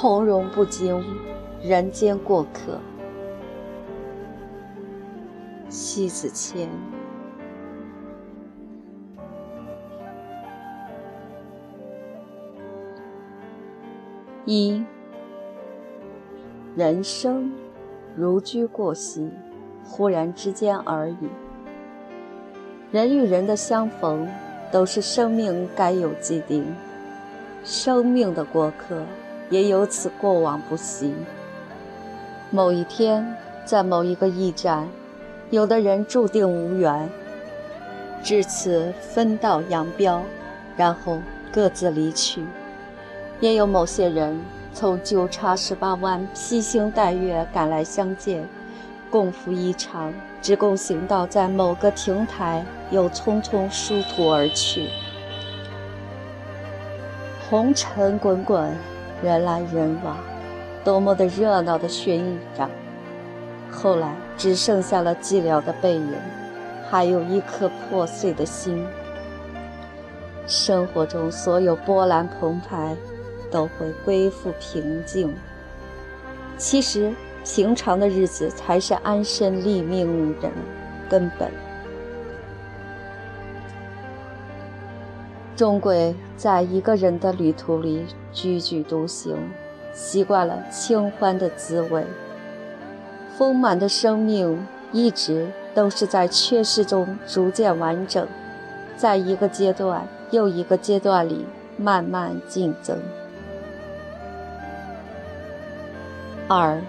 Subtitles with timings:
[0.00, 1.04] 从容不惊，
[1.62, 2.80] 人间过客。
[5.68, 6.70] 西子谦。
[14.46, 14.82] 一，
[16.74, 17.52] 人生
[18.16, 19.30] 如驹过隙，
[19.84, 21.28] 忽然之间而已。
[22.90, 24.26] 人与人的相逢，
[24.72, 26.64] 都是生命该有既定。
[27.62, 29.02] 生命的过客，
[29.50, 31.14] 也有此过往不息。
[32.50, 34.88] 某一天，在某一个驿站，
[35.50, 37.08] 有的人注定无缘，
[38.22, 40.22] 至此分道扬镳，
[40.76, 41.18] 然后
[41.52, 42.44] 各自离去。
[43.40, 44.38] 也有某些人
[44.72, 48.46] 从九叉十八弯披星戴月赶来相见，
[49.10, 54.88] 共赴一场，只共行道在某个亭台，又匆匆殊途而去。
[57.48, 58.72] 红尘滚滚，
[59.22, 60.16] 人来人往，
[60.84, 62.68] 多么的热闹的旋影啊！
[63.70, 66.14] 后来只剩下了寂寥的背影，
[66.88, 68.86] 还有一颗破碎的心。
[70.46, 72.96] 生活中所有波澜澎湃。
[73.52, 75.34] 都会归复平静。
[76.56, 77.12] 其实，
[77.44, 80.48] 平常的日子才是安身立命的
[81.08, 81.50] 根本。
[85.60, 89.36] 终归在一个人的旅途里踽踽独行，
[89.92, 92.02] 习惯了清欢的滋味。
[93.36, 98.26] 丰满的生命一直都是在缺失中逐渐完整，
[98.96, 101.44] 在一个阶段又一个阶段里
[101.76, 102.96] 慢慢竞增。
[106.48, 106.80] 二，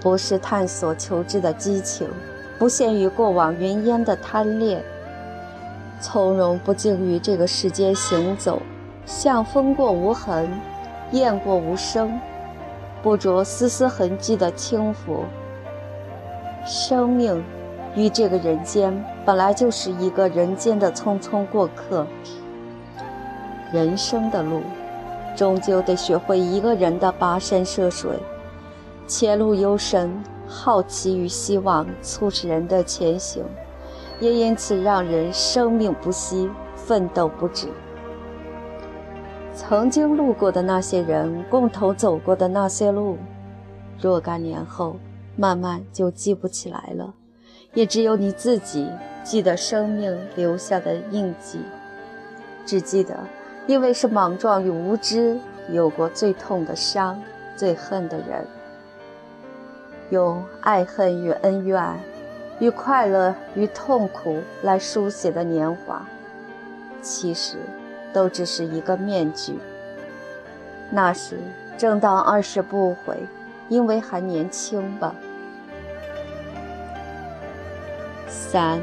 [0.00, 2.08] 不是探索求知的激情，
[2.58, 4.82] 不限于过往云烟的贪恋，
[6.00, 8.60] 从容不惊于这个世间行走，
[9.04, 10.48] 像风过无痕，
[11.12, 12.18] 雁过无声，
[13.02, 15.24] 不着丝丝痕迹的轻浮。
[16.64, 17.42] 生命
[17.94, 22.06] 与这个人间本来就是一个人间的匆匆过客，
[23.72, 24.62] 人生的路。
[25.36, 28.10] 终究得学会一个人的跋山涉水，
[29.06, 33.44] 前路幽深，好奇与希望促使人的前行，
[34.20, 37.68] 也因此让人生命不息，奋斗不止。
[39.54, 43.18] 曾经路过的那些人，共同走过的那些路，
[43.98, 44.96] 若干年后，
[45.36, 47.12] 慢慢就记不起来了，
[47.74, 48.88] 也只有你自己
[49.24, 51.60] 记得生命留下的印记，
[52.64, 53.16] 只记得。
[53.66, 55.38] 因为是莽撞与无知，
[55.70, 57.22] 有过最痛的伤，
[57.56, 58.44] 最恨的人，
[60.10, 62.00] 用爱恨与恩怨，
[62.60, 66.06] 与快乐与痛苦来书写的年华，
[67.00, 67.56] 其实
[68.12, 69.58] 都只是一个面具。
[70.90, 71.38] 那时
[71.78, 73.16] 正当二十不悔，
[73.68, 75.14] 因为还年轻吧。
[78.28, 78.78] 三，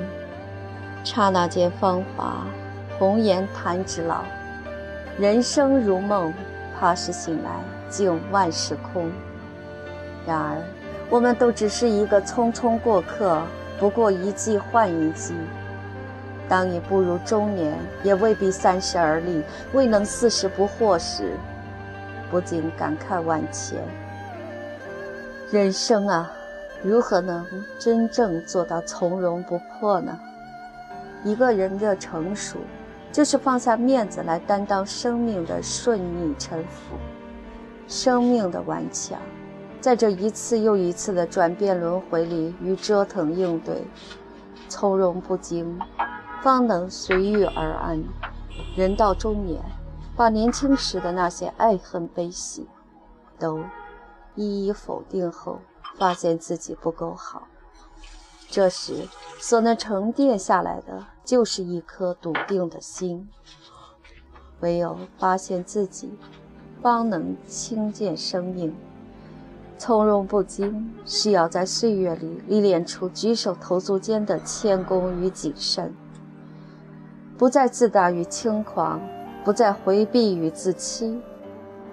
[1.03, 2.47] 刹那间芳华，
[2.97, 4.23] 红颜弹指老。
[5.19, 6.33] 人生如梦，
[6.79, 7.51] 怕是醒来
[7.89, 9.11] 竟万事空。
[10.25, 10.57] 然而，
[11.09, 13.41] 我们都只是一个匆匆过客，
[13.79, 15.33] 不过一季换一季。
[16.49, 19.43] 当你步入中年，也未必三十而立，
[19.73, 21.31] 未能四十不惑时，
[22.31, 23.77] 不禁感慨万千。
[25.51, 26.31] 人生啊，
[26.81, 27.45] 如何能
[27.79, 30.19] 真正做到从容不迫呢？
[31.23, 32.57] 一个人的成熟。
[33.09, 36.97] 就是放下面子来担当生命的顺逆沉浮，
[37.87, 39.17] 生命的顽强，
[39.87, 43.87] 在这一次又一次的转变轮回里与折腾应对，
[44.67, 45.79] 从容不惊，
[46.43, 48.03] 方能随遇而安。
[48.75, 49.63] 人到中年，
[50.13, 52.67] 把年轻时的那些爱恨悲喜，
[53.39, 53.61] 都
[54.35, 55.61] 一一否定后，
[55.97, 57.47] 发现自己不够好。
[58.49, 59.07] 这时
[59.39, 63.29] 所能沉淀下来的，就是一颗笃定的心。
[64.59, 66.11] 唯有发现自己，
[66.81, 68.75] 方能轻见生命。
[69.77, 75.93] 从容不惊，需要在岁月里历练出举手投足间的谦恭与谨慎，
[77.37, 78.99] 不再自大与轻狂，
[79.45, 81.19] 不再回避与自欺。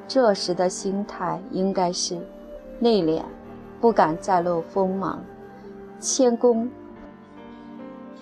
[0.09, 2.19] 这时的心态应该是
[2.79, 3.23] 内敛，
[3.81, 5.23] 不敢再露锋芒。
[6.01, 6.71] 谦恭，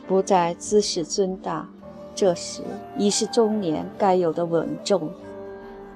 [0.06, 1.68] 不再自视尊大，
[2.14, 2.62] 这时
[2.96, 5.10] 已是中年该有的稳重，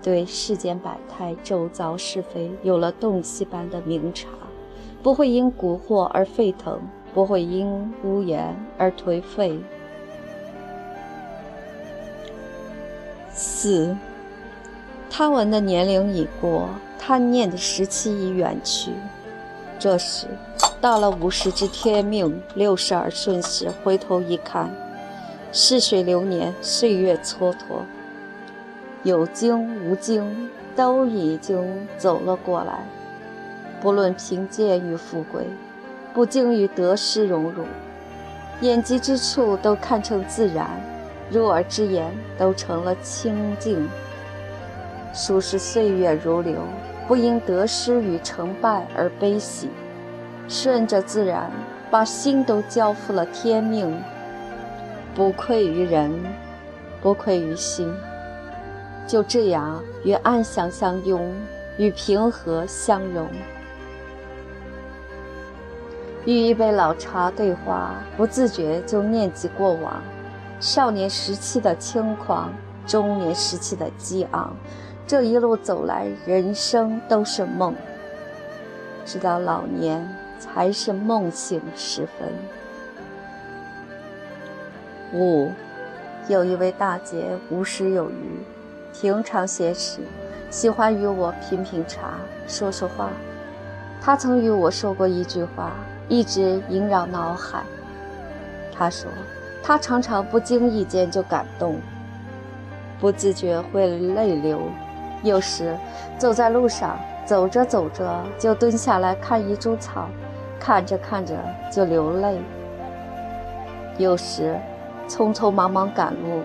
[0.02, 4.28] 对世间百态、周遭是非有了洞悉般的明察，
[5.02, 6.80] 不会因蛊惑而沸腾，
[7.12, 9.58] 不会因污言而颓废。
[13.32, 13.96] 四，
[15.10, 18.92] 贪玩的年龄已过，贪念的时期已远去。
[19.78, 20.26] 这时，
[20.80, 24.74] 到了五十知天命，六十而顺时，回头一看，
[25.52, 27.82] 逝水流年，岁月蹉跎，
[29.06, 32.80] 有惊无惊，都已经走了过来。
[33.80, 35.46] 不论贫贱与富贵，
[36.12, 37.62] 不精于得失荣辱，
[38.62, 40.68] 眼及之处都看成自然，
[41.30, 43.88] 入耳之言都成了清净。
[45.14, 46.56] 数是岁月如流。
[47.06, 49.68] 不因得失与成败而悲喜，
[50.48, 51.48] 顺着自然，
[51.88, 53.96] 把心都交付了天命，
[55.14, 56.12] 不愧于人，
[57.00, 57.88] 不愧于心。
[59.06, 61.32] 就这样与安详相拥，
[61.78, 63.28] 与平和相融。
[66.24, 70.02] 与一杯老茶对话，不自觉就念及过往，
[70.58, 72.52] 少年时期的轻狂，
[72.84, 74.52] 中年时期的激昂。
[75.06, 77.76] 这一路走来，人生都是梦，
[79.04, 80.04] 直到老年
[80.40, 82.28] 才是梦醒时分。
[85.14, 85.52] 五，
[86.26, 88.40] 有一位大姐无时有余，
[88.98, 89.98] 平常闲时
[90.48, 92.14] 喜欢与我品品茶，
[92.48, 93.10] 说说话。
[94.00, 95.72] 他曾与我说过一句话，
[96.08, 97.62] 一直萦绕脑海。
[98.72, 99.10] 他说，
[99.62, 101.78] 他常常不经意间就感动，
[102.98, 104.62] 不自觉会泪流。
[105.22, 105.76] 有时
[106.16, 110.08] 走在路上，走着走着就蹲下来看一株草，
[110.58, 111.34] 看着看着
[111.70, 112.40] 就流泪。
[113.98, 114.58] 有时
[115.06, 116.40] 匆匆忙忙赶路，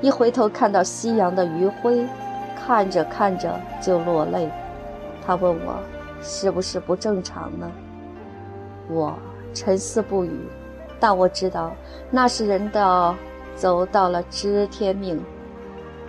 [0.00, 2.06] 一回头看到夕阳的余晖，
[2.54, 4.50] 看着看着就落泪。
[5.24, 5.76] 他问我
[6.22, 7.70] 是不是不正常呢？
[8.88, 9.14] 我
[9.54, 10.48] 沉思不语，
[11.00, 11.72] 但我知道
[12.10, 13.14] 那是人的
[13.56, 15.20] 走到了知天命，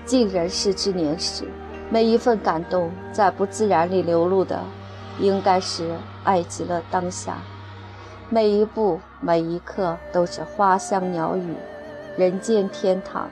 [0.05, 1.45] 尽人事之年时。
[1.89, 4.59] 每一份感动，在不自然里流露的，
[5.19, 5.95] 应该是
[6.25, 7.37] 爱极了当下。
[8.29, 11.55] 每一步，每一刻，都是花香鸟语，
[12.17, 13.29] 人间天堂。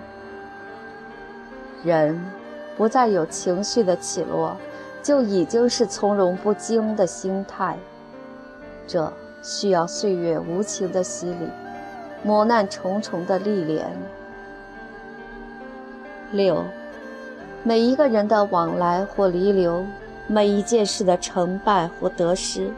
[1.86, 2.20] 人
[2.76, 4.58] 不再有情绪的起落，
[5.04, 7.78] 就已经是从容不惊的心态。
[8.88, 11.48] 这需要岁月无情的洗礼，
[12.24, 13.86] 磨难重重的历练。
[16.32, 16.64] 六。
[17.64, 19.84] 每一个人的往来或离流，
[20.28, 22.70] 每一件事的成败或得失，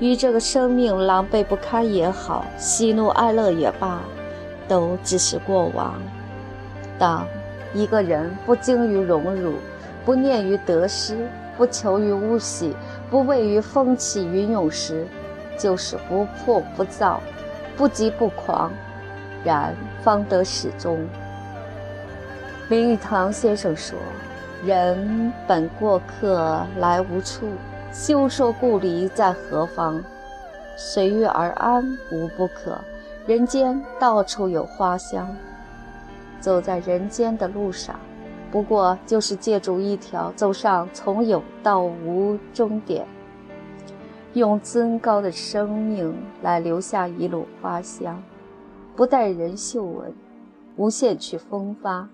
[0.00, 4.00] 与这个生命狼狈不堪也好，喜怒哀乐也罢，
[4.66, 5.94] 都只是过往。
[6.98, 7.24] 当
[7.74, 9.54] 一个人不精于荣辱，
[10.04, 12.74] 不念于得失，不求于物喜，
[13.10, 15.06] 不畏于风起云涌时，
[15.58, 17.20] 就是不破不躁，
[17.76, 18.70] 不急不狂，
[19.44, 20.98] 然方得始终。
[22.68, 23.98] 林语堂先生说。
[24.64, 27.48] 人本过客，来无处。
[27.92, 30.00] 休说故里在何方？
[30.76, 32.78] 随遇而安无不可。
[33.26, 35.34] 人间到处有花香。
[36.42, 37.98] 走在人间的路上，
[38.50, 43.06] 不过就是借助一条走上从有到无终点，
[44.34, 48.22] 用尊高的生命来留下一路花香，
[48.94, 50.14] 不待人嗅闻，
[50.76, 52.10] 无限去风发。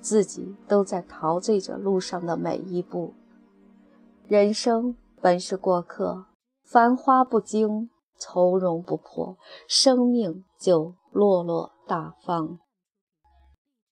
[0.00, 3.14] 自己都在陶醉着路上的每一步。
[4.28, 6.26] 人生本是过客，
[6.64, 12.60] 繁花不惊，从容不迫，生命就落落大方。